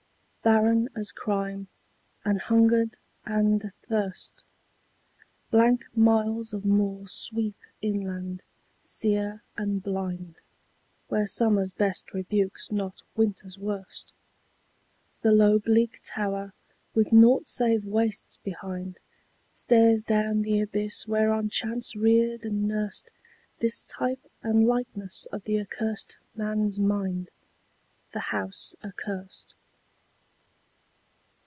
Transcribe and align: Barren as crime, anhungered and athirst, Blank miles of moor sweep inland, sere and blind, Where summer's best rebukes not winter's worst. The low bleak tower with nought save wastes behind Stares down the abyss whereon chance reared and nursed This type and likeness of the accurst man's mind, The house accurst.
Barren 0.43 0.89
as 0.95 1.11
crime, 1.11 1.67
anhungered 2.25 2.97
and 3.27 3.63
athirst, 3.63 4.43
Blank 5.51 5.83
miles 5.95 6.51
of 6.51 6.65
moor 6.65 7.07
sweep 7.07 7.59
inland, 7.79 8.41
sere 8.79 9.43
and 9.55 9.83
blind, 9.83 10.37
Where 11.09 11.27
summer's 11.27 11.71
best 11.71 12.11
rebukes 12.11 12.71
not 12.71 13.03
winter's 13.15 13.59
worst. 13.59 14.13
The 15.21 15.31
low 15.31 15.59
bleak 15.59 15.99
tower 16.03 16.53
with 16.95 17.13
nought 17.13 17.47
save 17.47 17.85
wastes 17.85 18.37
behind 18.43 18.97
Stares 19.53 20.01
down 20.01 20.41
the 20.41 20.59
abyss 20.59 21.07
whereon 21.07 21.49
chance 21.49 21.95
reared 21.95 22.45
and 22.45 22.67
nursed 22.67 23.11
This 23.59 23.83
type 23.83 24.25
and 24.41 24.65
likeness 24.65 25.27
of 25.27 25.43
the 25.43 25.59
accurst 25.59 26.17
man's 26.33 26.79
mind, 26.79 27.29
The 28.11 28.31
house 28.31 28.75
accurst. 28.81 29.53